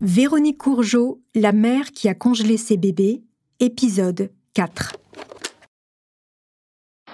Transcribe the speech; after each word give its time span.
Véronique 0.00 0.58
Courgeot, 0.58 1.18
la 1.34 1.50
mère 1.50 1.90
qui 1.90 2.08
a 2.08 2.14
congelé 2.14 2.56
ses 2.56 2.76
bébés, 2.76 3.22
épisode 3.58 4.30
4. 4.54 4.94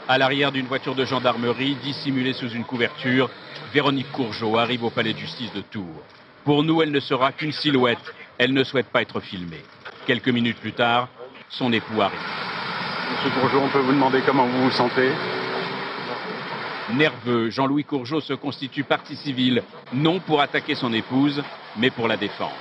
À 0.06 0.18
l'arrière 0.18 0.52
d'une 0.52 0.66
voiture 0.66 0.94
de 0.94 1.06
gendarmerie, 1.06 1.78
dissimulée 1.82 2.34
sous 2.34 2.50
une 2.50 2.64
couverture, 2.64 3.30
Véronique 3.72 4.12
Courgeot 4.12 4.58
arrive 4.58 4.84
au 4.84 4.90
palais 4.90 5.14
de 5.14 5.18
justice 5.18 5.50
de 5.54 5.62
Tours. 5.62 6.02
Pour 6.44 6.62
nous, 6.62 6.82
elle 6.82 6.90
ne 6.90 7.00
sera 7.00 7.32
qu'une 7.32 7.52
silhouette. 7.52 8.12
Elle 8.36 8.52
ne 8.52 8.64
souhaite 8.64 8.88
pas 8.88 9.00
être 9.00 9.20
filmée. 9.20 9.62
Quelques 10.06 10.28
minutes 10.28 10.58
plus 10.58 10.74
tard, 10.74 11.08
son 11.48 11.72
époux 11.72 12.02
arrive. 12.02 12.18
Monsieur 13.12 13.40
Courgeot, 13.40 13.60
on 13.60 13.70
peut 13.70 13.80
vous 13.80 13.92
demander 13.92 14.20
comment 14.26 14.46
vous 14.46 14.64
vous 14.64 14.70
sentez? 14.70 15.10
Nerveux, 16.92 17.48
Jean-Louis 17.48 17.84
Courgeot 17.84 18.20
se 18.20 18.34
constitue 18.34 18.84
partie 18.84 19.16
civile, 19.16 19.62
non 19.94 20.20
pour 20.20 20.42
attaquer 20.42 20.74
son 20.74 20.92
épouse, 20.92 21.42
mais 21.78 21.88
pour 21.90 22.08
la 22.08 22.18
défendre. 22.18 22.52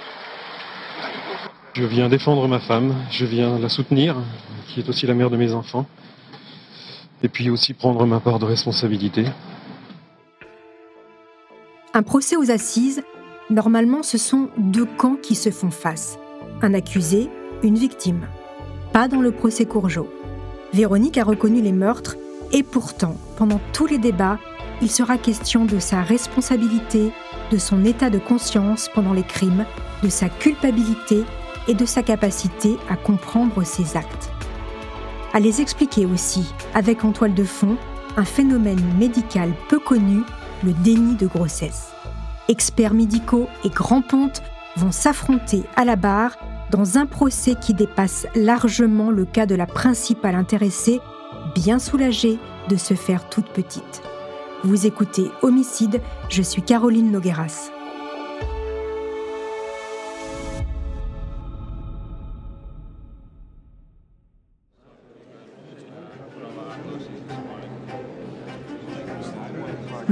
Je 1.73 1.83
viens 1.83 2.08
défendre 2.08 2.47
ma 2.47 2.59
femme, 2.59 2.94
je 3.09 3.25
viens 3.25 3.58
la 3.58 3.67
soutenir, 3.69 4.16
qui 4.67 4.80
est 4.80 4.89
aussi 4.89 5.08
la 5.08 5.13
mère 5.13 5.30
de 5.30 5.38
mes 5.38 5.53
enfants, 5.53 5.88
et 7.23 7.30
puis 7.30 7.50
aussi 7.50 7.73
prendre 7.73 8.05
ma 8.05 8.19
part 8.19 8.38
de 8.38 8.45
responsabilité. 8.45 9.25
Un 11.95 12.03
procès 12.03 12.35
aux 12.35 12.52
assises, 12.52 13.03
normalement 13.50 14.03
ce 14.03 14.17
sont 14.17 14.50
deux 14.58 14.85
camps 14.85 15.16
qui 15.16 15.35
se 15.35 15.50
font 15.50 15.72
face. 15.72 16.17
Un 16.61 16.73
accusé, 16.73 17.30
une 17.63 17.75
victime. 17.75 18.28
Pas 18.91 19.07
dans 19.07 19.22
le 19.22 19.31
procès 19.31 19.66
Courgeot. 19.66 20.09
Véronique 20.73 21.17
a 21.17 21.23
reconnu 21.23 21.61
les 21.61 21.72
meurtres 21.72 22.17
et 22.52 22.61
pourtant, 22.61 23.16
pendant 23.38 23.59
tous 23.73 23.88
les 23.88 23.97
débats, 23.97 24.38
il 24.81 24.91
sera 24.91 25.17
question 25.17 25.66
de 25.66 25.80
sa 25.80 26.02
responsabilité, 26.02 27.11
de 27.52 27.57
son 27.57 27.83
état 27.83 28.09
de 28.09 28.19
conscience 28.19 28.89
pendant 28.94 29.13
les 29.13 29.23
crimes, 29.23 29.66
de 30.04 30.09
sa 30.09 30.30
culpabilité 30.30 31.23
et 31.68 31.73
de 31.73 31.86
sa 31.86 32.04
capacité 32.04 32.78
à 32.90 32.96
comprendre 32.96 33.64
ses 33.64 33.97
actes. 33.97 34.31
À 35.34 35.40
les 35.40 35.62
expliquer 35.62 36.06
aussi, 36.06 36.53
avec 36.74 37.03
en 37.03 37.12
toile 37.12 37.34
de 37.34 37.44
fond, 37.44 37.78
un 38.18 38.25
phénomène 38.25 38.84
médical 39.00 39.52
peu 39.69 39.80
connu, 39.80 40.22
le 40.63 40.74
déni 40.74 41.16
de 41.16 41.25
grossesse. 41.25 41.92
Experts 42.50 42.94
médicaux 42.94 43.47
et 43.63 43.69
grands 43.69 44.02
pontes 44.02 44.44
vont 44.75 44.92
s'affronter 44.92 45.63
à 45.75 45.86
la 45.86 45.96
barre 45.96 46.38
dans 46.69 46.97
un 46.97 47.06
procès 47.06 47.56
qui 47.56 47.74
dépasse 47.74 48.28
largement 48.36 49.09
le 49.09 49.25
cas 49.25 49.46
de 49.46 49.56
la 49.56 49.66
principale 49.66 50.36
intéressée, 50.36 51.00
bien 51.56 51.80
soulagée 51.80 52.40
de 52.69 52.75
se 52.75 52.94
faire 52.94 53.30
toute 53.30 53.50
petite. 53.50 54.02
Vous 54.63 54.86
écoutez 54.86 55.30
Homicide, 55.42 56.02
je 56.30 56.42
suis 56.42 56.62
Caroline 56.62 57.12
Nogueras. 57.12 57.72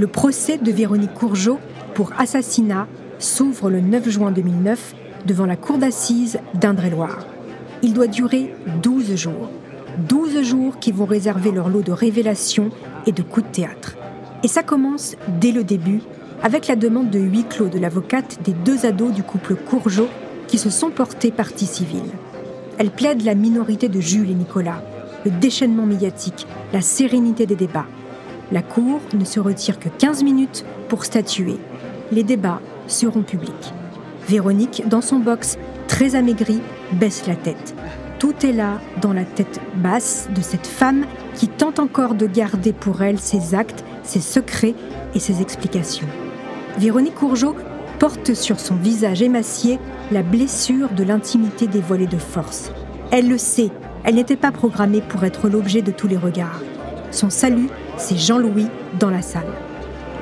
Le 0.02 0.08
procès 0.08 0.58
de 0.58 0.72
Véronique 0.72 1.14
Courgeot 1.14 1.60
pour 1.94 2.12
assassinat 2.18 2.88
s'ouvre 3.20 3.70
le 3.70 3.82
9 3.82 4.10
juin 4.10 4.32
2009 4.32 4.96
devant 5.28 5.46
la 5.46 5.56
cour 5.56 5.78
d'assises 5.78 6.40
d'Indre-et-Loire. 6.56 7.28
Il 7.84 7.94
doit 7.94 8.08
durer 8.08 8.52
12 8.82 9.14
jours. 9.14 9.52
12 10.10 10.42
jours 10.42 10.80
qui 10.80 10.92
vont 10.92 11.06
réserver 11.06 11.52
leur 11.52 11.70
lot 11.70 11.84
de 11.84 11.92
révélations 11.92 12.72
et 13.06 13.12
de 13.12 13.22
coups 13.22 13.46
de 13.46 13.52
théâtre. 13.52 13.96
Et 14.42 14.48
ça 14.48 14.64
commence 14.64 15.18
dès 15.40 15.52
le 15.52 15.64
début 15.64 16.02
avec 16.42 16.66
la 16.66 16.76
demande 16.76 17.12
de 17.12 17.20
huis 17.20 17.46
clos 17.48 17.70
de 17.70 17.78
l'avocate 17.78 18.40
des 18.44 18.54
deux 18.54 18.88
ados 18.88 19.14
du 19.14 19.22
couple 19.22 19.54
Courgeot 19.54 20.10
qui 20.48 20.58
se 20.58 20.72
sont 20.72 20.90
portés 20.90 21.30
partie 21.30 21.68
civile. 21.68 22.10
Elle 22.80 22.90
plaide 22.90 23.24
la 23.24 23.36
minorité 23.36 23.88
de 23.88 24.00
Jules 24.00 24.32
et 24.32 24.34
Nicolas, 24.34 24.82
le 25.26 25.30
déchaînement 25.30 25.86
médiatique, 25.86 26.48
la 26.74 26.82
sérénité 26.82 27.46
des 27.46 27.56
débats. 27.56 27.86
La 28.52 28.62
Cour 28.62 29.00
ne 29.14 29.24
se 29.24 29.40
retire 29.40 29.80
que 29.80 29.88
15 29.88 30.24
minutes 30.24 30.66
pour 30.90 31.06
statuer. 31.06 31.56
Les 32.12 32.24
débats 32.24 32.60
seront 32.88 33.22
publics. 33.22 33.74
Véronique, 34.28 34.84
dans 34.88 35.02
son 35.02 35.20
box, 35.20 35.58
très 35.88 36.16
amaigrie, 36.16 36.62
baisse 36.94 37.28
la 37.28 37.36
tête. 37.36 37.74
Tout 38.20 38.46
est 38.46 38.52
là 38.52 38.82
dans 39.02 39.14
la 39.14 39.24
tête 39.24 39.62
basse 39.76 40.28
de 40.36 40.42
cette 40.42 40.68
femme 40.68 41.06
qui 41.36 41.48
tente 41.48 41.80
encore 41.80 42.14
de 42.14 42.28
garder 42.28 42.74
pour 42.74 43.02
elle 43.02 43.20
ses 43.20 43.56
actes, 43.56 43.86
ses 44.04 44.20
secrets 44.20 44.76
et 45.16 45.20
ses 45.20 45.42
explications. 45.42 46.08
Véronique 46.78 47.16
Courgeot 47.16 47.56
porte 48.00 48.34
sur 48.34 48.60
son 48.60 48.76
visage 48.76 49.22
émacié 49.22 49.80
la 50.12 50.24
blessure 50.24 50.90
de 50.90 51.04
l'intimité 51.04 51.68
dévoilée 51.68 52.08
de 52.08 52.18
force. 52.18 52.72
Elle 53.12 53.30
le 53.30 53.38
sait, 53.38 53.72
elle 54.04 54.16
n'était 54.16 54.36
pas 54.36 54.52
programmée 54.52 55.02
pour 55.02 55.24
être 55.24 55.48
l'objet 55.48 55.82
de 55.82 55.92
tous 55.92 56.08
les 56.08 56.18
regards. 56.18 56.62
Son 57.12 57.30
salut, 57.30 57.70
c'est 57.98 58.18
Jean-Louis 58.18 58.68
dans 59.00 59.10
la 59.10 59.22
salle. 59.22 59.52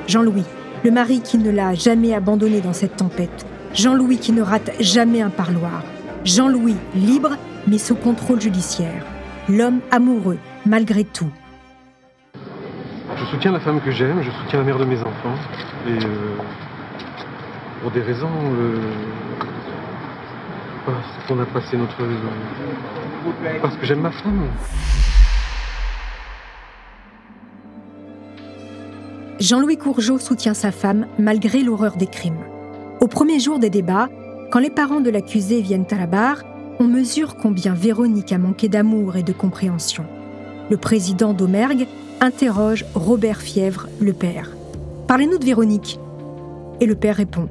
Jean-Louis, 0.06 0.44
le 0.84 0.90
mari 0.90 1.20
qui 1.20 1.38
ne 1.38 1.50
l'a 1.50 1.74
jamais 1.74 2.14
abandonné 2.14 2.60
dans 2.60 2.72
cette 2.72 2.96
tempête. 2.96 3.46
Jean-Louis 3.74 4.18
qui 4.18 4.32
ne 4.32 4.42
rate 4.42 4.70
jamais 4.80 5.22
un 5.22 5.30
parloir. 5.30 5.82
Jean-Louis 6.24 6.76
libre 6.94 7.36
mais 7.66 7.78
sous 7.78 7.94
contrôle 7.94 8.40
judiciaire. 8.40 9.04
L'homme 9.48 9.80
amoureux, 9.90 10.38
malgré 10.66 11.04
tout. 11.04 11.30
Je 13.16 13.24
soutiens 13.26 13.52
la 13.52 13.60
femme 13.60 13.80
que 13.80 13.90
j'aime, 13.90 14.22
je 14.22 14.30
soutiens 14.30 14.60
la 14.60 14.64
mère 14.64 14.78
de 14.78 14.84
mes 14.84 14.98
enfants, 15.00 15.34
et 15.86 16.04
euh, 16.04 16.36
pour 17.82 17.90
des 17.90 18.00
raisons... 18.00 18.30
euh, 18.30 18.78
parce 20.86 21.26
qu'on 21.28 21.38
a 21.40 21.46
passé 21.46 21.76
notre... 21.76 21.96
parce 23.60 23.76
que 23.76 23.86
j'aime 23.86 24.00
ma 24.00 24.10
femme. 24.10 24.42
Jean-Louis 29.40 29.78
Courgeot 29.78 30.18
soutient 30.18 30.52
sa 30.52 30.70
femme 30.70 31.06
malgré 31.18 31.62
l'horreur 31.62 31.96
des 31.96 32.06
crimes. 32.06 32.44
Au 33.00 33.06
premier 33.06 33.40
jour 33.40 33.58
des 33.58 33.70
débats, 33.70 34.10
quand 34.50 34.58
les 34.58 34.68
parents 34.68 35.00
de 35.00 35.08
l'accusé 35.08 35.62
viennent 35.62 35.86
à 35.90 35.96
la 35.96 36.06
barre, 36.06 36.44
on 36.78 36.84
mesure 36.84 37.36
combien 37.36 37.72
Véronique 37.72 38.32
a 38.32 38.38
manqué 38.38 38.68
d'amour 38.68 39.16
et 39.16 39.22
de 39.22 39.32
compréhension. 39.32 40.04
Le 40.68 40.76
président 40.76 41.32
d'Omergue 41.32 41.86
interroge 42.20 42.84
Robert 42.94 43.40
Fièvre, 43.40 43.88
le 43.98 44.12
père. 44.12 44.50
Parlez-nous 45.06 45.38
de 45.38 45.44
Véronique. 45.46 45.98
Et 46.80 46.86
le 46.86 46.94
père 46.94 47.16
répond 47.16 47.48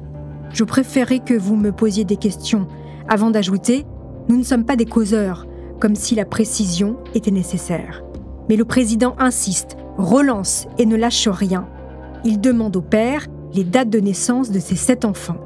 Je 0.52 0.62
préférerais 0.62 1.18
que 1.18 1.34
vous 1.34 1.56
me 1.56 1.72
posiez 1.72 2.04
des 2.04 2.16
questions, 2.16 2.68
avant 3.08 3.30
d'ajouter 3.30 3.84
Nous 4.28 4.36
ne 4.36 4.44
sommes 4.44 4.64
pas 4.64 4.76
des 4.76 4.86
causeurs, 4.86 5.44
comme 5.80 5.96
si 5.96 6.14
la 6.14 6.24
précision 6.24 6.98
était 7.14 7.32
nécessaire. 7.32 8.04
Mais 8.48 8.54
le 8.54 8.64
président 8.64 9.16
insiste, 9.18 9.76
relance 9.98 10.68
et 10.78 10.86
ne 10.86 10.94
lâche 10.94 11.26
rien. 11.26 11.66
Il 12.24 12.40
demande 12.40 12.76
au 12.76 12.82
père 12.82 13.26
les 13.54 13.64
dates 13.64 13.88
de 13.88 13.98
naissance 13.98 14.50
de 14.50 14.58
ses 14.58 14.76
sept 14.76 15.04
enfants. 15.04 15.38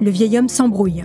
Le 0.00 0.10
vieil 0.10 0.36
homme 0.36 0.48
s'embrouille. 0.48 1.04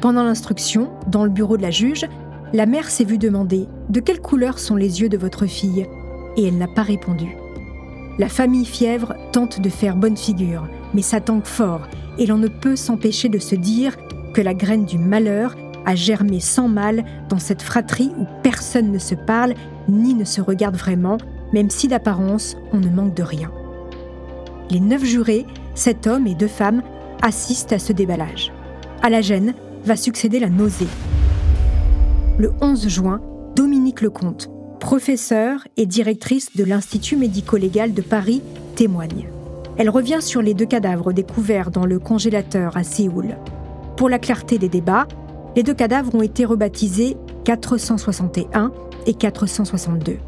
Pendant 0.00 0.22
l'instruction, 0.22 0.90
dans 1.06 1.24
le 1.24 1.30
bureau 1.30 1.56
de 1.56 1.62
la 1.62 1.70
juge, 1.70 2.06
la 2.52 2.66
mère 2.66 2.88
s'est 2.88 3.04
vue 3.04 3.18
demander 3.18 3.66
De 3.90 4.00
quelle 4.00 4.20
couleur 4.20 4.58
sont 4.58 4.76
les 4.76 5.02
yeux 5.02 5.08
de 5.08 5.18
votre 5.18 5.46
fille? 5.46 5.86
Et 6.36 6.46
elle 6.46 6.56
n'a 6.56 6.68
pas 6.68 6.82
répondu. 6.82 7.36
La 8.18 8.28
famille 8.28 8.64
Fièvre 8.64 9.14
tente 9.32 9.60
de 9.60 9.68
faire 9.68 9.96
bonne 9.96 10.16
figure, 10.16 10.66
mais 10.94 11.02
ça 11.02 11.20
tangue 11.20 11.44
fort, 11.44 11.82
et 12.18 12.24
l'on 12.24 12.38
ne 12.38 12.48
peut 12.48 12.76
s'empêcher 12.76 13.28
de 13.28 13.38
se 13.38 13.54
dire 13.54 13.96
que 14.32 14.40
la 14.40 14.54
graine 14.54 14.86
du 14.86 14.98
malheur 14.98 15.54
a 15.84 15.94
germé 15.94 16.40
sans 16.40 16.68
mal 16.68 17.04
dans 17.28 17.38
cette 17.38 17.62
fratrie 17.62 18.12
où 18.18 18.24
personne 18.42 18.90
ne 18.90 18.98
se 18.98 19.14
parle 19.14 19.54
ni 19.88 20.14
ne 20.14 20.24
se 20.24 20.40
regarde 20.40 20.76
vraiment, 20.76 21.18
même 21.52 21.70
si 21.70 21.88
d'apparence 21.88 22.56
on 22.72 22.78
ne 22.78 22.88
manque 22.88 23.14
de 23.14 23.22
rien. 23.22 23.50
Les 24.70 24.80
neuf 24.80 25.04
jurés, 25.04 25.46
sept 25.74 26.06
hommes 26.06 26.26
et 26.26 26.34
deux 26.34 26.48
femmes, 26.48 26.82
assistent 27.22 27.72
à 27.72 27.78
ce 27.78 27.92
déballage. 27.92 28.52
À 29.02 29.10
la 29.10 29.20
gêne 29.20 29.54
va 29.84 29.96
succéder 29.96 30.40
la 30.40 30.48
nausée. 30.48 30.88
Le 32.38 32.52
11 32.60 32.88
juin, 32.88 33.20
Dominique 33.54 34.00
Lecomte, 34.00 34.50
professeure 34.80 35.66
et 35.76 35.86
directrice 35.86 36.54
de 36.56 36.64
l'Institut 36.64 37.16
médico-légal 37.16 37.94
de 37.94 38.02
Paris, 38.02 38.42
témoigne. 38.74 39.28
Elle 39.78 39.90
revient 39.90 40.20
sur 40.20 40.42
les 40.42 40.54
deux 40.54 40.66
cadavres 40.66 41.12
découverts 41.12 41.70
dans 41.70 41.86
le 41.86 41.98
congélateur 41.98 42.76
à 42.76 42.82
Séoul. 42.82 43.36
Pour 43.96 44.08
la 44.08 44.18
clarté 44.18 44.58
des 44.58 44.68
débats, 44.68 45.06
les 45.54 45.62
deux 45.62 45.74
cadavres 45.74 46.14
ont 46.14 46.22
été 46.22 46.44
rebaptisés 46.44 47.16
461 47.44 48.72
et 49.06 49.14
462. 49.14 50.18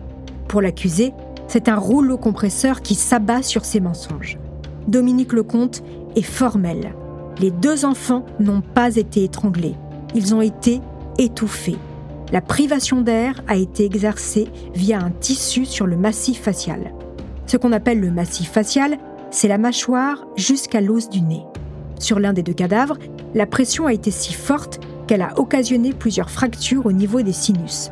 Pour 0.49 0.63
l'accusé, 0.63 1.13
c'est 1.49 1.69
un 1.69 1.77
rouleau 1.77 2.19
compresseur 2.19 2.83
qui 2.83 2.95
s'abat 2.95 3.43
sur 3.43 3.65
ses 3.65 3.81
mensonges. 3.81 4.39
Dominique 4.87 5.33
Lecomte 5.33 5.83
est 6.15 6.23
formel. 6.23 6.95
Les 7.41 7.51
deux 7.51 7.85
enfants 7.85 8.25
n'ont 8.39 8.61
pas 8.61 8.97
été 8.97 9.25
étranglés. 9.25 9.75
Ils 10.15 10.35
ont 10.35 10.43
été 10.43 10.81
étouffés. 11.19 11.79
La 12.33 12.43
privation 12.43 13.01
d'air 13.01 13.43
a 13.49 13.57
été 13.57 13.85
exercée 13.85 14.49
via 14.75 15.01
un 15.01 15.11
tissu 15.11 15.65
sur 15.65 15.87
le 15.87 15.97
massif 15.97 16.43
facial. 16.43 16.93
Ce 17.47 17.57
qu'on 17.57 17.73
appelle 17.73 18.01
le 18.01 18.11
massif 18.11 18.51
facial, 18.51 18.99
c'est 19.31 19.49
la 19.49 19.59
mâchoire 19.59 20.27
jusqu'à 20.37 20.83
l'os 20.83 21.09
du 21.09 21.23
nez. 21.23 21.45
Sur 21.99 22.21
l'un 22.21 22.35
des 22.35 22.43
deux 22.43 22.53
cadavres, 22.53 22.99
la 23.35 23.47
pression 23.47 23.87
a 23.87 23.93
été 23.93 24.11
si 24.11 24.35
forte 24.35 24.81
qu'elle 25.07 25.23
a 25.23 25.39
occasionné 25.39 25.93
plusieurs 25.93 26.31
fractures 26.31 26.85
au 26.85 26.93
niveau 26.93 27.23
des 27.23 27.33
sinus. 27.33 27.91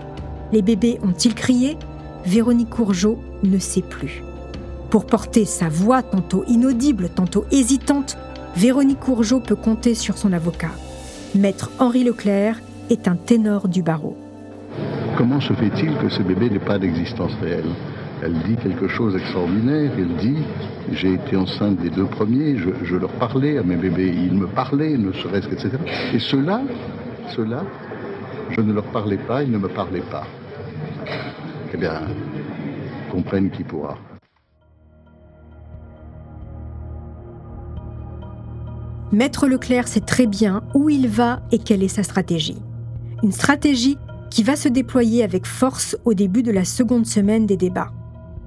Les 0.53 0.63
bébés 0.63 0.99
ont-ils 1.03 1.35
crié? 1.35 1.79
Véronique 2.27 2.71
Courgeot 2.71 3.19
ne 3.51 3.59
sait 3.59 3.83
plus. 3.83 4.23
Pour 4.91 5.07
porter 5.07 5.45
sa 5.45 5.69
voix 5.69 6.03
tantôt 6.03 6.45
inaudible, 6.49 7.09
tantôt 7.09 7.45
hésitante, 7.51 8.17
Véronique 8.57 9.01
Courgeot 9.01 9.41
peut 9.41 9.57
compter 9.57 9.95
sur 9.95 10.17
son 10.17 10.33
avocat. 10.33 10.71
Maître 11.35 11.71
Henri 11.79 12.05
Leclerc 12.05 12.61
est 12.89 13.09
un 13.09 13.17
ténor 13.17 13.69
du 13.69 13.83
barreau. 13.83 14.17
Comment 15.19 15.41
se 15.41 15.53
fait-il 15.55 15.97
que 15.99 16.09
ce 16.09 16.23
bébé 16.23 16.51
n'ait 16.51 16.59
pas 16.59 16.79
d'existence 16.79 17.33
réelle? 17.41 17.71
Elle 18.23 18.35
dit 18.45 18.57
quelque 18.57 18.89
chose 18.89 19.15
d'extraordinaire. 19.15 19.93
Elle 19.99 20.17
dit 20.17 20.39
J'ai 20.93 21.15
été 21.15 21.37
enceinte 21.37 21.77
des 21.77 21.91
deux 21.91 22.07
premiers, 22.07 22.57
je, 22.57 22.97
leur 22.97 23.11
parlais 23.11 23.59
à 23.59 23.63
mes 23.63 23.77
bébés, 23.77 24.15
ils 24.15 24.35
me 24.35 24.47
parlaient, 24.47 24.97
ne 24.97 25.13
serait-ce 25.13 25.49
qu'etc. 25.49 25.73
Et 26.15 26.19
ceux-là, 26.19 26.63
ceux-là, 27.35 27.65
je 28.51 28.61
ne 28.61 28.73
leur 28.73 28.85
parlais 28.85 29.19
pas, 29.19 29.43
ils 29.43 29.51
ne 29.51 29.59
me 29.59 29.69
parlaient 29.69 30.01
pas. 30.11 30.27
Eh 31.75 31.77
bien, 31.77 32.03
qui 33.53 33.65
pourra. 33.65 33.97
Maître 39.13 39.47
Leclerc 39.47 39.89
sait 39.89 40.01
très 40.01 40.27
bien 40.27 40.63
où 40.75 40.91
il 40.91 41.09
va 41.09 41.41
et 41.53 41.59
quelle 41.59 41.83
est 41.83 41.89
sa 41.89 42.03
stratégie. 42.03 42.61
Une 43.23 43.33
stratégie 43.33 43.97
qui 44.31 44.43
va 44.43 44.57
se 44.57 44.69
déployer 44.69 45.23
avec 45.23 45.47
force 45.47 45.97
au 46.05 46.13
début 46.13 46.43
de 46.43 46.51
la 46.51 46.65
seconde 46.65 47.07
semaine 47.07 47.47
des 47.47 47.57
débats. 47.57 47.93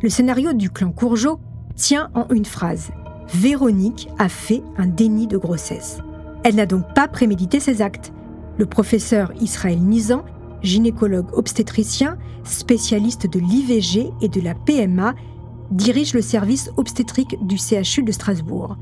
Le 0.01 0.10
scénario 0.10 0.54
du 0.54 0.69
clan 0.69 0.92
Courgeot 0.92 1.39
tient 1.75 2.10
en 2.13 2.27
une 2.30 2.45
phrase. 2.45 2.92
Véronique 3.33 4.10
a 4.19 4.30
fait 4.30 4.62
un 4.77 4.88
déni 4.88 5.27
de 5.27 5.38
grossesse. 5.38 6.00
Elle 6.44 6.56
n'a 6.56 6.66
donc 6.66 6.94
pas 6.94 7.07
prémédité 7.07 7.60
ses 7.60 7.81
actes. 7.81 8.12
Le 8.57 8.66
professeur 8.66 9.31
Israël 9.39 9.80
Nizan, 9.80 10.24
gynécologue 10.63 11.33
obstétricien, 11.33 12.17
spécialiste 12.44 13.27
de 13.31 13.39
l'IVG 13.39 14.11
et 14.21 14.27
de 14.27 14.41
la 14.41 14.53
PMA, 14.53 15.13
dirige 15.71 16.13
le 16.13 16.21
service 16.21 16.71
obstétrique 16.77 17.38
du 17.45 17.57
CHU 17.57 18.03
de 18.03 18.11
Strasbourg. 18.11 18.77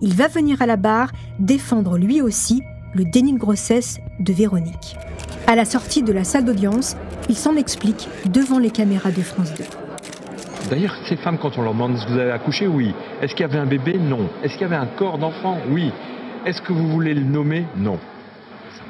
Il 0.00 0.14
va 0.14 0.28
venir 0.28 0.62
à 0.62 0.66
la 0.66 0.76
barre 0.76 1.12
défendre 1.38 1.98
lui 1.98 2.22
aussi 2.22 2.62
le 2.94 3.04
déni 3.04 3.34
de 3.34 3.38
grossesse 3.38 3.98
de 4.18 4.32
Véronique. 4.32 4.96
À 5.46 5.54
la 5.54 5.64
sortie 5.64 6.02
de 6.02 6.12
la 6.12 6.24
salle 6.24 6.44
d'audience, 6.44 6.96
il 7.28 7.36
s'en 7.36 7.56
explique 7.56 8.08
devant 8.32 8.58
les 8.58 8.70
caméras 8.70 9.10
de 9.10 9.20
France 9.20 9.52
2. 9.56 9.64
D'ailleurs, 10.70 10.94
ces 11.08 11.16
femmes, 11.16 11.38
quand 11.38 11.58
on 11.58 11.62
leur 11.62 11.72
demande 11.72 11.94
que 11.94 12.12
vous 12.12 12.18
avez 12.18 12.30
accouché? 12.30 12.66
Oui. 12.66 12.94
Est-ce 13.20 13.34
qu'il 13.34 13.42
y 13.42 13.48
avait 13.48 13.58
un 13.58 13.66
bébé? 13.66 13.98
Non. 13.98 14.28
Est-ce 14.42 14.54
qu'il 14.54 14.62
y 14.62 14.64
avait 14.64 14.76
un 14.76 14.86
corps 14.86 15.18
d'enfant? 15.18 15.58
Oui. 15.70 15.90
Est-ce 16.46 16.62
que 16.62 16.72
vous 16.72 16.88
voulez 16.88 17.14
le 17.14 17.24
nommer? 17.24 17.66
Non 17.76 17.98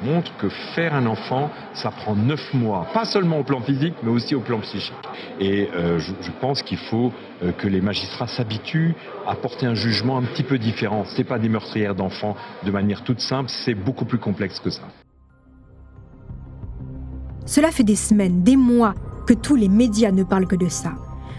montre 0.03 0.35
que 0.37 0.49
faire 0.75 0.93
un 0.93 1.05
enfant, 1.05 1.49
ça 1.73 1.91
prend 1.91 2.15
neuf 2.15 2.53
mois, 2.53 2.87
pas 2.93 3.05
seulement 3.05 3.39
au 3.39 3.43
plan 3.43 3.61
physique, 3.61 3.93
mais 4.03 4.11
aussi 4.11 4.35
au 4.35 4.41
plan 4.41 4.59
psychique. 4.59 4.93
Et 5.39 5.69
euh, 5.75 5.99
je, 5.99 6.31
pense 6.39 6.63
qu'il 6.63 6.77
faut 6.77 7.11
euh, 7.43 7.51
que 7.51 7.67
les 7.67 7.81
magistrats 7.81 8.27
s'habituent 8.27 8.95
à 9.27 9.35
porter 9.35 9.65
un 9.65 9.75
jugement 9.75 10.17
un 10.17 10.23
petit 10.23 10.43
peu 10.43 10.57
différent. 10.57 11.05
Ce 11.05 11.17
n'est 11.17 11.23
pas 11.23 11.39
des 11.39 11.49
meurtrières 11.49 11.95
d'enfants 11.95 12.35
de 12.63 12.71
manière 12.71 13.03
toute 13.03 13.19
simple, 13.19 13.49
c'est 13.49 13.75
beaucoup 13.75 14.05
plus 14.05 14.19
complexe 14.19 14.59
que 14.59 14.69
ça. 14.69 14.83
Cela 17.45 17.71
fait 17.71 17.83
des 17.83 17.95
semaines, 17.95 18.43
des 18.43 18.55
mois 18.55 18.93
que 19.27 19.33
tous 19.33 19.55
les 19.55 19.69
médias 19.69 20.11
ne 20.11 20.23
parlent 20.23 20.47
que 20.47 20.55
de 20.55 20.69
ça. 20.69 20.93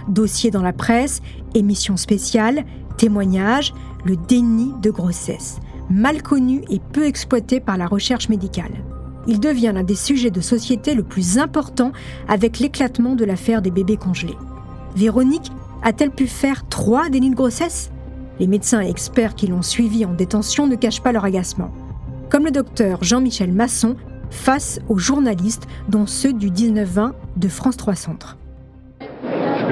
Dossiers 0.09 0.51
dans 0.51 0.63
la 0.63 0.73
presse, 0.73 1.23
émissions 1.55 1.97
spéciales, 1.97 2.65
témoignages, 2.97 3.73
le 4.05 4.17
déni 4.17 4.73
de 4.83 4.91
grossesse 4.91 5.61
mal 5.93 6.23
connu 6.23 6.63
et 6.71 6.81
peu 6.93 7.05
exploité 7.05 7.61
par 7.61 7.77
la 7.77 7.87
recherche 7.87 8.29
médicale. 8.29 8.73
Il 9.27 9.39
devient 9.39 9.73
l'un 9.75 9.85
des 9.85 9.95
sujets 9.95 10.31
de 10.31 10.41
société 10.41 10.95
le 10.95 11.05
plus 11.05 11.39
important 11.39 11.93
avec 12.29 12.59
l'éclatement 12.59 13.15
de 13.15 13.25
l'affaire 13.25 13.63
des 13.63 13.71
bébés 13.71 13.97
congelés. 13.97 14.39
Véronique 14.97 15.53
a-t-elle 15.83 16.11
pu 16.11 16.27
faire 16.27 16.67
trois 16.69 17.09
dénis 17.09 17.31
de 17.31 17.37
grossesse? 17.37 17.91
Les 18.41 18.47
médecins 18.47 18.83
et 18.83 18.91
experts 18.91 19.35
qui 19.35 19.47
l'ont 19.47 19.63
suivi 19.63 20.05
en 20.05 20.15
détention 20.15 20.67
ne 20.67 20.75
cachent 20.75 21.03
pas 21.03 21.13
leur 21.13 21.25
agacement. 21.25 21.71
Comme 22.31 22.45
le 22.45 22.51
docteur 22.51 23.05
Jean-Michel 23.05 23.53
Masson 23.53 23.97
face 24.31 24.81
aux 24.89 24.99
journalistes, 24.99 25.67
dont 25.89 26.07
ceux 26.07 26.33
du 26.33 26.51
19-20 26.51 27.13
de 27.37 27.49
France 27.49 27.77
3 27.77 27.95
Centre 27.95 28.39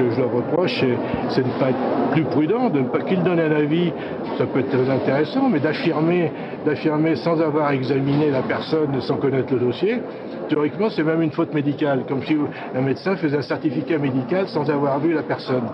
je 0.09 0.19
leur 0.19 0.31
reproche, 0.31 0.83
c'est 1.29 1.43
de 1.43 1.47
ne 1.47 1.59
pas 1.59 1.69
être 1.69 2.11
plus 2.11 2.23
prudent, 2.23 2.69
de 2.69 2.79
ne 2.79 2.87
pas 2.87 3.01
qu'il 3.01 3.21
donne 3.23 3.39
un 3.39 3.51
avis, 3.51 3.91
ça 4.37 4.45
peut 4.45 4.59
être 4.59 4.69
très 4.69 4.89
intéressant, 4.89 5.49
mais 5.49 5.59
d'affirmer, 5.59 6.31
d'affirmer 6.65 7.15
sans 7.17 7.39
avoir 7.41 7.71
examiné 7.71 8.31
la 8.31 8.41
personne, 8.41 8.99
sans 9.01 9.17
connaître 9.17 9.53
le 9.53 9.59
dossier, 9.59 10.01
théoriquement 10.49 10.89
c'est 10.89 11.03
même 11.03 11.21
une 11.21 11.31
faute 11.31 11.53
médicale, 11.53 12.05
comme 12.07 12.23
si 12.23 12.35
un 12.75 12.81
médecin 12.81 13.15
faisait 13.15 13.37
un 13.37 13.41
certificat 13.41 13.97
médical 13.97 14.47
sans 14.47 14.69
avoir 14.69 14.99
vu 14.99 15.13
la 15.13 15.23
personne. 15.23 15.69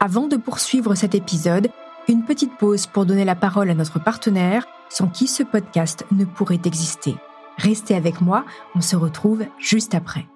Avant 0.00 0.28
de 0.28 0.36
poursuivre 0.36 0.94
cet 0.94 1.14
épisode, 1.14 1.68
une 2.08 2.24
petite 2.24 2.56
pause 2.58 2.86
pour 2.86 3.06
donner 3.06 3.24
la 3.24 3.34
parole 3.34 3.70
à 3.70 3.74
notre 3.74 3.98
partenaire, 3.98 4.66
sans 4.88 5.08
qui 5.08 5.26
ce 5.26 5.42
podcast 5.42 6.04
ne 6.12 6.24
pourrait 6.24 6.60
exister. 6.64 7.16
Restez 7.58 7.94
avec 7.94 8.20
moi, 8.20 8.44
on 8.74 8.80
se 8.80 8.96
retrouve 8.96 9.46
juste 9.58 9.94
après. 9.94 10.26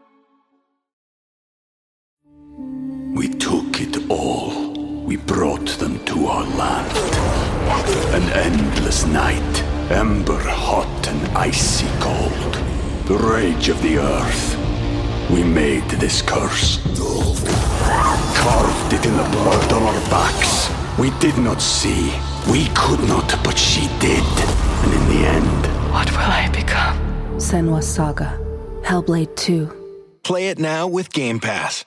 We 3.15 3.29
took 3.39 3.81
it 3.81 3.99
all. 4.09 4.71
We 5.05 5.17
brought 5.17 5.79
them 5.79 5.99
to 6.07 6.27
our 6.27 6.47
land. 6.57 6.87
An 8.15 8.23
endless 8.33 9.05
night, 9.07 9.65
ember 9.91 10.39
hot 10.39 11.09
and 11.09 11.37
icy 11.37 11.87
cold. 12.01 12.57
The 13.07 13.19
rage 13.19 13.69
of 13.69 13.81
the 13.83 13.99
earth. 13.99 14.57
We 15.29 15.43
made 15.45 15.89
this 15.99 16.23
curse. 16.23 16.81
Carved 18.35 18.93
it 18.93 19.05
in 19.05 19.17
the 19.17 19.29
blood 19.31 19.73
on 19.73 19.83
our 19.83 20.01
backs. 20.11 20.71
We 20.99 21.11
did 21.19 21.37
not 21.39 21.61
see. 21.61 22.13
We 22.51 22.69
could 22.75 23.03
not, 23.09 23.37
but 23.45 23.59
she 23.59 23.89
did. 23.99 24.25
And 24.85 24.93
in 24.95 25.09
the 25.09 25.27
end, 25.27 25.93
what 25.93 26.11
will 26.13 26.19
I 26.19 26.49
become? 26.53 27.10
Senwa 27.41 27.81
Saga, 27.81 28.33
Hellblade 28.83 29.35
2. 29.35 29.67
Play 30.23 30.51
it 30.51 30.59
now 30.59 30.87
with 30.87 31.09
Game 31.11 31.41
Pass. 31.41 31.87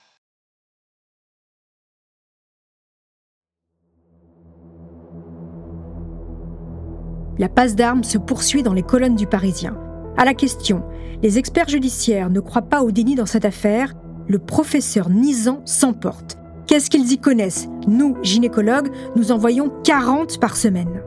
La 7.38 7.50
passe 7.50 7.76
d'armes 7.76 8.04
se 8.04 8.18
poursuit 8.18 8.64
dans 8.64 8.74
les 8.74 8.82
colonnes 8.82 9.16
du 9.16 9.28
Parisien. 9.28 9.78
À 10.18 10.26
la 10.26 10.34
question, 10.34 10.82
les 11.22 11.38
experts 11.38 11.70
judiciaires 11.70 12.32
ne 12.32 12.40
croient 12.40 12.64
pas 12.64 12.82
au 12.82 12.92
déni 12.92 13.14
dans 13.14 13.28
cette 13.28 13.46
affaire, 13.46 13.94
le 14.28 14.40
professeur 14.40 15.12
Nizan 15.12 15.62
s'emporte. 15.66 16.40
Qu'est-ce 16.66 16.90
qu'ils 16.90 17.12
y 17.12 17.20
connaissent? 17.20 17.68
Nous, 17.88 18.18
gynécologues, 18.24 18.90
nous 19.16 19.32
en 19.32 19.38
voyons 19.38 19.72
40 19.84 20.40
par 20.40 20.58
semaine. 20.58 21.04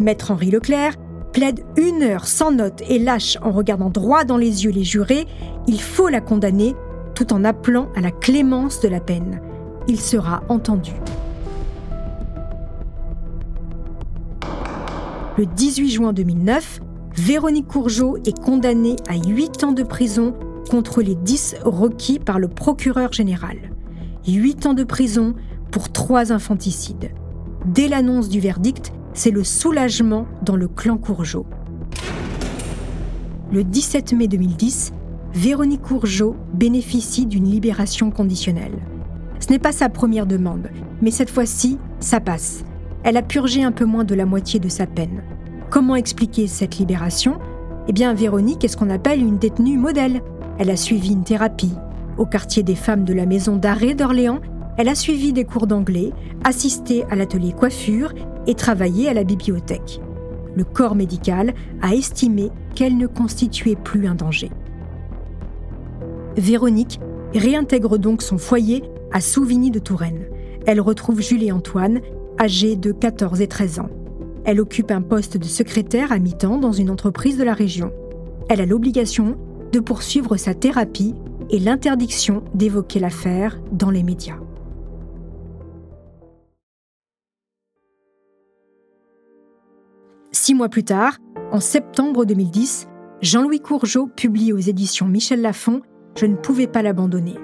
Maître 0.00 0.32
Henri 0.32 0.50
Leclerc 0.50 0.94
plaide 1.32 1.64
une 1.76 2.02
heure 2.02 2.26
sans 2.26 2.50
note 2.50 2.82
et 2.88 2.98
lâche 2.98 3.38
en 3.42 3.50
regardant 3.50 3.90
droit 3.90 4.24
dans 4.24 4.36
les 4.36 4.64
yeux 4.64 4.70
les 4.70 4.84
jurés, 4.84 5.26
il 5.66 5.80
faut 5.80 6.08
la 6.08 6.20
condamner, 6.20 6.74
tout 7.14 7.32
en 7.32 7.44
appelant 7.44 7.88
à 7.94 8.00
la 8.00 8.10
clémence 8.10 8.80
de 8.80 8.88
la 8.88 9.00
peine. 9.00 9.40
Il 9.86 10.00
sera 10.00 10.42
entendu. 10.48 10.92
Le 15.36 15.46
18 15.46 15.90
juin 15.90 16.12
2009, 16.12 16.80
Véronique 17.14 17.68
Courgeot 17.68 18.16
est 18.24 18.38
condamnée 18.40 18.96
à 19.08 19.16
8 19.16 19.64
ans 19.64 19.72
de 19.72 19.82
prison 19.82 20.34
contre 20.68 21.00
les 21.00 21.14
10 21.14 21.56
requis 21.64 22.18
par 22.18 22.38
le 22.38 22.48
procureur 22.48 23.12
général. 23.12 23.56
8 24.26 24.66
ans 24.66 24.74
de 24.74 24.84
prison 24.84 25.34
pour 25.70 25.90
trois 25.90 26.32
infanticides. 26.32 27.10
Dès 27.66 27.88
l'annonce 27.88 28.28
du 28.28 28.40
verdict, 28.40 28.92
c'est 29.18 29.32
le 29.32 29.42
soulagement 29.42 30.26
dans 30.42 30.54
le 30.54 30.68
clan 30.68 30.96
Courgeot. 30.96 31.44
Le 33.50 33.64
17 33.64 34.12
mai 34.12 34.28
2010, 34.28 34.92
Véronique 35.34 35.82
Courgeot 35.82 36.36
bénéficie 36.54 37.26
d'une 37.26 37.50
libération 37.50 38.12
conditionnelle. 38.12 38.78
Ce 39.40 39.50
n'est 39.50 39.58
pas 39.58 39.72
sa 39.72 39.88
première 39.88 40.26
demande, 40.26 40.70
mais 41.02 41.10
cette 41.10 41.30
fois-ci, 41.30 41.78
ça 41.98 42.20
passe. 42.20 42.62
Elle 43.02 43.16
a 43.16 43.22
purgé 43.22 43.64
un 43.64 43.72
peu 43.72 43.84
moins 43.84 44.04
de 44.04 44.14
la 44.14 44.24
moitié 44.24 44.60
de 44.60 44.68
sa 44.68 44.86
peine. 44.86 45.24
Comment 45.68 45.96
expliquer 45.96 46.46
cette 46.46 46.78
libération? 46.78 47.40
Eh 47.88 47.92
bien, 47.92 48.14
Véronique 48.14 48.62
est 48.62 48.68
ce 48.68 48.76
qu'on 48.76 48.88
appelle 48.88 49.20
une 49.20 49.38
détenue 49.38 49.78
modèle. 49.78 50.22
Elle 50.60 50.70
a 50.70 50.76
suivi 50.76 51.10
une 51.10 51.24
thérapie. 51.24 51.74
Au 52.18 52.24
quartier 52.24 52.62
des 52.62 52.76
femmes 52.76 53.04
de 53.04 53.14
la 53.14 53.26
maison 53.26 53.56
d'arrêt 53.56 53.94
d'Orléans, 53.94 54.38
elle 54.76 54.88
a 54.88 54.94
suivi 54.94 55.32
des 55.32 55.44
cours 55.44 55.66
d'anglais, 55.66 56.12
assisté 56.44 57.04
à 57.10 57.16
l'atelier 57.16 57.52
coiffure 57.52 58.12
et 58.48 58.54
travaillé 58.54 59.08
à 59.08 59.14
la 59.14 59.22
bibliothèque. 59.22 60.00
Le 60.56 60.64
corps 60.64 60.96
médical 60.96 61.54
a 61.82 61.94
estimé 61.94 62.50
qu'elle 62.74 62.96
ne 62.96 63.06
constituait 63.06 63.76
plus 63.76 64.08
un 64.08 64.16
danger. 64.16 64.50
Véronique 66.36 66.98
réintègre 67.34 67.98
donc 67.98 68.22
son 68.22 68.38
foyer 68.38 68.82
à 69.12 69.20
Souvigny 69.20 69.70
de 69.70 69.78
Touraine. 69.78 70.24
Elle 70.66 70.80
retrouve 70.80 71.20
Jules 71.20 71.44
et 71.44 71.52
Antoine, 71.52 72.00
âgés 72.40 72.74
de 72.74 72.90
14 72.90 73.40
et 73.40 73.46
13 73.46 73.80
ans. 73.80 73.90
Elle 74.44 74.60
occupe 74.60 74.90
un 74.90 75.02
poste 75.02 75.36
de 75.36 75.44
secrétaire 75.44 76.10
à 76.10 76.18
mi-temps 76.18 76.58
dans 76.58 76.72
une 76.72 76.90
entreprise 76.90 77.36
de 77.36 77.44
la 77.44 77.54
région. 77.54 77.92
Elle 78.48 78.60
a 78.60 78.66
l'obligation 78.66 79.36
de 79.72 79.80
poursuivre 79.80 80.36
sa 80.36 80.54
thérapie 80.54 81.14
et 81.50 81.58
l'interdiction 81.58 82.42
d'évoquer 82.54 82.98
l'affaire 82.98 83.60
dans 83.72 83.90
les 83.90 84.02
médias. 84.02 84.38
Six 90.48 90.54
mois 90.54 90.70
plus 90.70 90.82
tard, 90.84 91.18
en 91.52 91.60
septembre 91.60 92.24
2010, 92.24 92.88
Jean-Louis 93.20 93.60
Courgeot 93.60 94.06
publie 94.06 94.54
aux 94.54 94.58
éditions 94.58 95.04
Michel 95.04 95.42
Lafon 95.42 95.82
Je 96.16 96.24
ne 96.24 96.36
pouvais 96.36 96.66
pas 96.66 96.80
l'abandonner. 96.80 97.34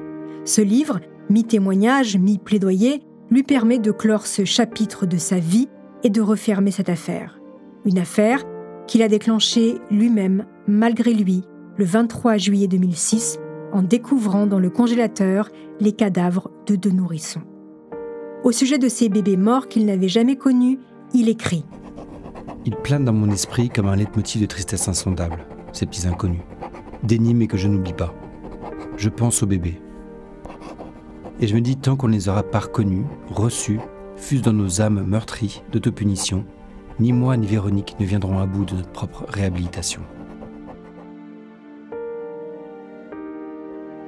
Ce 0.46 0.62
livre, 0.62 1.00
mi-témoignage, 1.28 2.16
mi-plaidoyer, 2.16 3.02
lui 3.30 3.42
permet 3.42 3.78
de 3.78 3.90
clore 3.90 4.26
ce 4.26 4.46
chapitre 4.46 5.04
de 5.04 5.18
sa 5.18 5.38
vie 5.38 5.68
et 6.02 6.08
de 6.08 6.22
refermer 6.22 6.70
cette 6.70 6.88
affaire. 6.88 7.38
Une 7.84 7.98
affaire 7.98 8.42
qu'il 8.86 9.02
a 9.02 9.08
déclenchée 9.08 9.74
lui-même, 9.90 10.46
malgré 10.66 11.12
lui, 11.12 11.42
le 11.76 11.84
23 11.84 12.38
juillet 12.38 12.68
2006, 12.68 13.38
en 13.74 13.82
découvrant 13.82 14.46
dans 14.46 14.60
le 14.60 14.70
congélateur 14.70 15.50
les 15.78 15.92
cadavres 15.92 16.50
de 16.64 16.74
deux 16.74 16.92
nourrissons. 16.92 17.42
Au 18.44 18.50
sujet 18.50 18.78
de 18.78 18.88
ces 18.88 19.10
bébés 19.10 19.36
morts 19.36 19.68
qu'il 19.68 19.84
n'avait 19.84 20.08
jamais 20.08 20.36
connus, 20.36 20.78
il 21.12 21.28
écrit 21.28 21.66
Il 22.66 22.76
plane 22.76 23.04
dans 23.04 23.12
mon 23.12 23.30
esprit 23.30 23.68
comme 23.68 23.88
un 23.88 23.96
leitmotiv 23.96 24.40
de 24.40 24.46
tristesse 24.46 24.88
insondable, 24.88 25.44
ces 25.72 25.84
petits 25.84 26.06
inconnus, 26.06 26.40
d'énigmes 27.02 27.46
que 27.46 27.58
je 27.58 27.68
n'oublie 27.68 27.92
pas. 27.92 28.14
Je 28.96 29.10
pense 29.10 29.42
aux 29.42 29.46
bébés. 29.46 29.82
Et 31.40 31.46
je 31.46 31.54
me 31.54 31.60
dis, 31.60 31.76
tant 31.76 31.94
qu'on 31.96 32.08
ne 32.08 32.14
les 32.14 32.30
aura 32.30 32.42
pas 32.42 32.60
reconnus, 32.60 33.04
reçus, 33.28 33.80
fût 34.16 34.40
dans 34.40 34.54
nos 34.54 34.80
âmes 34.80 35.04
meurtries 35.06 35.62
d'autopunition, 35.72 36.46
ni 37.00 37.12
moi 37.12 37.36
ni 37.36 37.46
Véronique 37.46 37.96
ne 38.00 38.06
viendrons 38.06 38.38
à 38.38 38.46
bout 38.46 38.64
de 38.64 38.76
notre 38.76 38.92
propre 38.92 39.26
réhabilitation. 39.28 40.00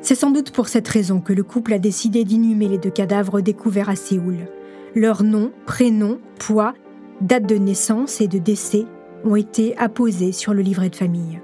C'est 0.00 0.14
sans 0.14 0.30
doute 0.30 0.52
pour 0.52 0.68
cette 0.68 0.88
raison 0.88 1.20
que 1.20 1.32
le 1.32 1.42
couple 1.42 1.74
a 1.74 1.78
décidé 1.78 2.24
d'inhumer 2.24 2.68
les 2.68 2.78
deux 2.78 2.90
cadavres 2.90 3.40
découverts 3.42 3.90
à 3.90 3.96
Séoul. 3.96 4.46
Leurs 4.94 5.24
noms, 5.24 5.50
prénoms, 5.66 6.20
poids, 6.38 6.74
date 7.20 7.46
de 7.46 7.56
naissance 7.56 8.20
et 8.20 8.28
de 8.28 8.38
décès 8.38 8.84
ont 9.24 9.36
été 9.36 9.76
apposés 9.78 10.32
sur 10.32 10.54
le 10.54 10.62
livret 10.62 10.90
de 10.90 10.96
famille. 10.96 11.40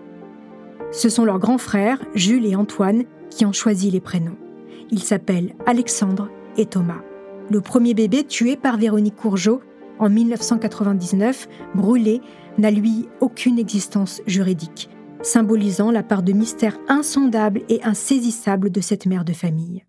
Ce 0.93 1.09
sont 1.09 1.25
leurs 1.25 1.38
grands 1.38 1.59
frères, 1.59 1.99
Jules 2.14 2.47
et 2.47 2.57
Antoine, 2.57 3.05
qui 3.31 3.47
ont 3.47 3.52
choisi 3.52 3.91
les 3.91 4.00
prénoms. 4.00 4.37
Ils 4.91 5.02
s'appellent 5.02 5.55
Alexandre 5.67 6.29
et 6.57 6.67
Thomas. 6.67 7.00
Le 7.50 7.61
premier 7.61 7.95
bébé 7.95 8.25
tué 8.25 8.57
par 8.57 8.76
Véronique 8.76 9.17
Courgeot 9.17 9.62
en 9.99 10.11
1999, 10.11 11.49
brûlé, 11.75 12.21
n'a 12.59 12.71
lui 12.71 13.09
aucune 13.21 13.59
existence 13.59 14.21
juridique 14.26 14.91
symbolisant 15.23 15.91
la 15.91 16.02
part 16.02 16.23
de 16.23 16.33
mystère 16.33 16.79
insondable 16.88 17.62
et 17.69 17.83
insaisissable 17.85 18.71
de 18.71 18.81
cette 18.81 19.07
mère 19.07 19.25
de 19.25 19.33
famille. 19.33 19.85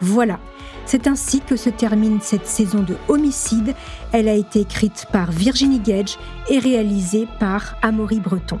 Voilà, 0.00 0.38
c'est 0.86 1.06
ainsi 1.06 1.40
que 1.40 1.56
se 1.56 1.70
termine 1.70 2.20
cette 2.20 2.46
saison 2.46 2.82
de 2.82 2.96
Homicide. 3.08 3.74
Elle 4.12 4.28
a 4.28 4.34
été 4.34 4.60
écrite 4.60 5.06
par 5.12 5.30
Virginie 5.32 5.80
Gage 5.80 6.18
et 6.48 6.58
réalisée 6.58 7.26
par 7.40 7.76
Amaury 7.82 8.20
Breton. 8.20 8.60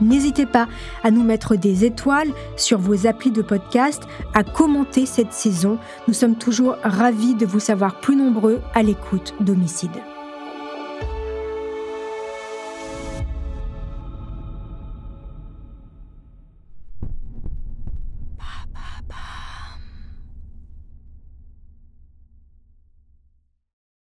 N'hésitez 0.00 0.46
pas 0.46 0.68
à 1.02 1.10
nous 1.10 1.24
mettre 1.24 1.56
des 1.56 1.84
étoiles 1.84 2.32
sur 2.56 2.78
vos 2.78 3.06
applis 3.06 3.32
de 3.32 3.42
podcast, 3.42 4.04
à 4.32 4.44
commenter 4.44 5.06
cette 5.06 5.32
saison. 5.32 5.78
Nous 6.06 6.14
sommes 6.14 6.36
toujours 6.36 6.76
ravis 6.82 7.34
de 7.34 7.46
vous 7.46 7.60
savoir 7.60 8.00
plus 8.00 8.16
nombreux 8.16 8.60
à 8.74 8.82
l'écoute 8.82 9.34
d'Homicide. 9.40 9.90